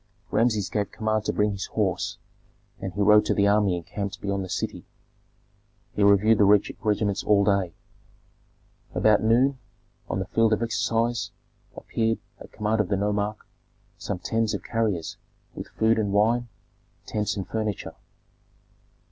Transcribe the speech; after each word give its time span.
Rameses 0.31 0.67
gave 0.67 0.91
command 0.91 1.25
to 1.25 1.31
bring 1.33 1.51
his 1.51 1.67
horse, 1.67 2.17
and 2.79 2.91
he 2.91 3.01
rode 3.01 3.23
to 3.27 3.35
the 3.35 3.45
army 3.45 3.77
encamped 3.77 4.19
beyond 4.19 4.43
the 4.43 4.49
city. 4.49 4.83
He 5.93 6.01
reviewed 6.01 6.39
the 6.39 6.43
regiments 6.43 7.23
all 7.23 7.43
day. 7.45 7.75
About 8.95 9.21
noon, 9.21 9.59
on 10.09 10.17
the 10.17 10.25
field 10.25 10.53
of 10.53 10.63
exercise, 10.63 11.29
appeared, 11.77 12.17
at 12.39 12.51
command 12.51 12.81
of 12.81 12.87
the 12.89 12.97
nomarch, 12.97 13.37
some 13.99 14.17
tens 14.17 14.55
of 14.55 14.63
carriers 14.63 15.17
with 15.53 15.67
food 15.67 15.99
and 15.99 16.11
wine, 16.11 16.47
tents 17.05 17.37
and 17.37 17.47
furniture. 17.47 17.93